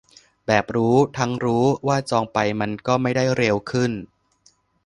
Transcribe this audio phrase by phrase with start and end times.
[0.45, 3.91] แบบรู้ทั้งรู้ว่าจ้องไปมันก็ไม่ได้เร็วขึ้น